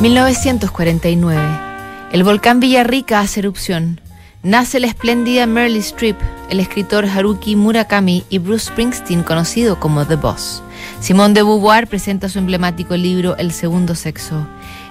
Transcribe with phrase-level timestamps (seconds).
[0.00, 1.42] 1949.
[2.10, 4.00] El volcán Villarrica hace erupción.
[4.42, 6.16] Nace la espléndida Meryl Streep,
[6.48, 10.62] el escritor Haruki Murakami y Bruce Springsteen, conocido como The Boss.
[11.00, 14.46] Simone de Beauvoir presenta su emblemático libro El segundo sexo.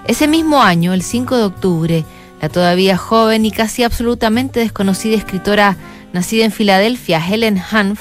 [0.05, 2.05] Ese mismo año, el 5 de octubre,
[2.39, 5.75] la todavía joven y casi absolutamente desconocida escritora
[6.13, 7.99] nacida en Filadelfia, Helen Hanf,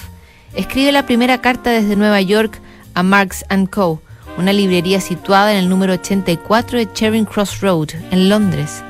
[0.55, 2.61] escribe la primera carta desde Nueva York
[2.93, 4.03] a Marx Co.,
[4.39, 8.83] una librería situada en el número 84 de Charing Cross Road, en Londres.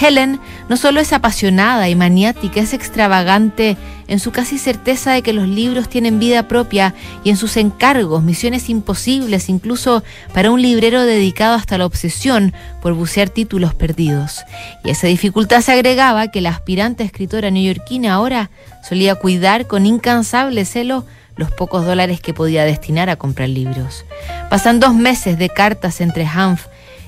[0.00, 3.76] Helen no solo es apasionada y maniática, es extravagante
[4.08, 8.22] en su casi certeza de que los libros tienen vida propia y en sus encargos,
[8.22, 10.02] misiones imposibles, incluso
[10.32, 14.40] para un librero dedicado hasta la obsesión por bucear títulos perdidos.
[14.84, 18.50] Y a esa dificultad se agregaba que la aspirante escritora neoyorquina ahora
[18.88, 21.04] solía cuidar con incansable celo
[21.36, 24.04] los pocos dólares que podía destinar a comprar libros.
[24.50, 26.66] Pasan dos meses de cartas entre Hanf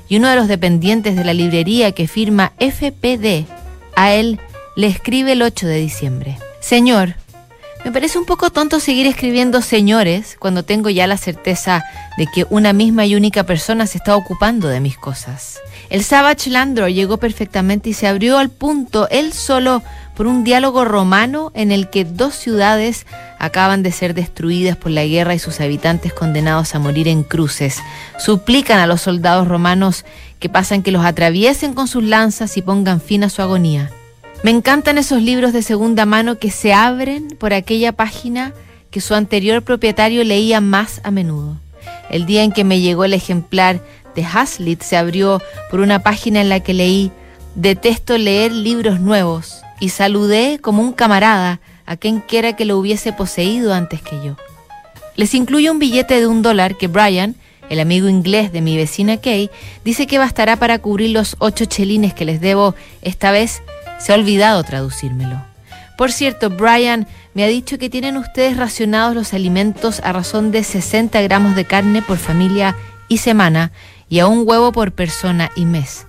[0.08, 3.46] y uno de los dependientes de la librería que firma FPD.
[3.96, 4.40] A él
[4.76, 6.38] le escribe el 8 de diciembre.
[6.60, 7.14] Señor,
[7.84, 11.84] me parece un poco tonto seguir escribiendo señores cuando tengo ya la certeza
[12.16, 15.60] de que una misma y única persona se está ocupando de mis cosas.
[15.90, 19.82] El Savage Landor llegó perfectamente y se abrió al punto él solo
[20.16, 23.06] por un diálogo romano en el que dos ciudades
[23.38, 27.80] acaban de ser destruidas por la guerra y sus habitantes condenados a morir en cruces.
[28.18, 30.04] Suplican a los soldados romanos
[30.38, 33.90] que pasan que los atraviesen con sus lanzas y pongan fin a su agonía.
[34.42, 38.52] Me encantan esos libros de segunda mano que se abren por aquella página
[38.90, 41.56] que su anterior propietario leía más a menudo.
[42.10, 43.80] El día en que me llegó el ejemplar
[44.14, 47.10] de Hazlitt se abrió por una página en la que leí
[47.56, 53.12] Detesto leer libros nuevos y saludé como un camarada a quien quiera que lo hubiese
[53.12, 54.36] poseído antes que yo.
[55.16, 57.36] Les incluyo un billete de un dólar que Brian,
[57.68, 59.50] el amigo inglés de mi vecina Kay,
[59.84, 63.62] dice que bastará para cubrir los ocho chelines que les debo esta vez
[63.98, 65.42] se ha olvidado traducírmelo.
[65.96, 70.64] Por cierto, Brian me ha dicho que tienen ustedes racionados los alimentos a razón de
[70.64, 72.76] 60 gramos de carne por familia
[73.08, 73.70] y semana
[74.08, 76.06] y a un huevo por persona y mes.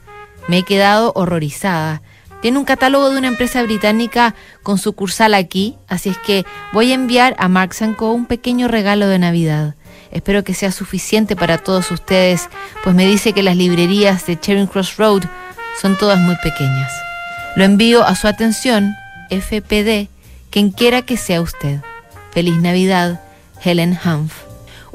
[0.48, 2.02] Me he quedado horrorizada.
[2.46, 6.94] Tiene un catálogo de una empresa británica con sucursal aquí, así es que voy a
[6.94, 9.74] enviar a Mark Co un pequeño regalo de Navidad.
[10.12, 12.48] Espero que sea suficiente para todos ustedes,
[12.84, 15.24] pues me dice que las librerías de Charing Cross Road
[15.82, 16.94] son todas muy pequeñas.
[17.56, 18.94] Lo envío a su atención,
[19.32, 20.08] FPD,
[20.52, 21.80] quien quiera que sea usted.
[22.30, 23.24] Feliz Navidad,
[23.64, 24.45] Helen Hanf.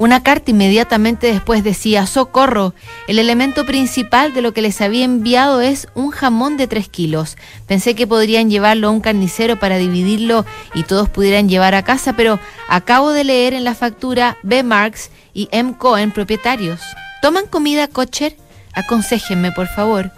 [0.01, 2.73] Una carta inmediatamente después decía, socorro,
[3.07, 7.37] el elemento principal de lo que les había enviado es un jamón de tres kilos.
[7.67, 12.15] Pensé que podrían llevarlo a un carnicero para dividirlo y todos pudieran llevar a casa,
[12.15, 14.63] pero acabo de leer en la factura B.
[14.63, 15.75] Marx y M.
[15.77, 16.81] Cohen propietarios.
[17.21, 18.39] ¿Toman comida, Kocher?
[18.73, 20.13] Aconséjenme, por favor.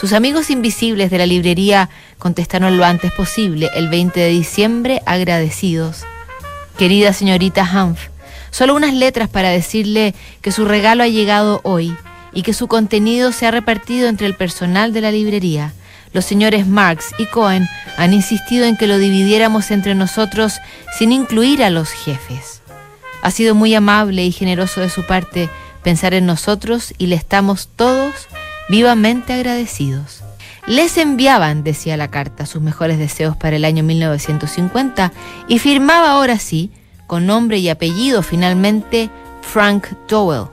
[0.00, 6.06] Sus amigos invisibles de la librería contestaron lo antes posible, el 20 de diciembre, agradecidos.
[6.78, 8.08] Querida señorita Hanf,
[8.52, 11.96] solo unas letras para decirle que su regalo ha llegado hoy
[12.32, 15.72] y que su contenido se ha repartido entre el personal de la librería.
[16.12, 20.58] Los señores Marx y Cohen han insistido en que lo dividiéramos entre nosotros
[20.96, 22.62] sin incluir a los jefes.
[23.22, 25.48] Ha sido muy amable y generoso de su parte
[25.82, 28.12] pensar en nosotros y le estamos todos
[28.68, 30.22] vivamente agradecidos.
[30.66, 35.12] Les enviaban, decía la carta, sus mejores deseos para el año 1950
[35.48, 36.70] y firmaba ahora sí,
[37.12, 39.10] con nombre y apellido finalmente,
[39.42, 40.46] Frank Dowell.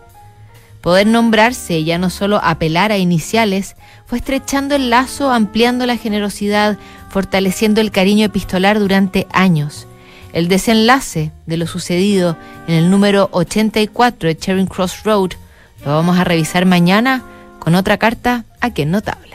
[0.81, 6.77] Poder nombrarse ya no solo apelar a iniciales, fue estrechando el lazo, ampliando la generosidad,
[7.09, 9.87] fortaleciendo el cariño epistolar durante años.
[10.33, 12.35] El desenlace de lo sucedido
[12.67, 15.29] en el número 84 de Charing Cross Road
[15.85, 17.23] lo vamos a revisar mañana
[17.59, 19.27] con otra carta a quien notable.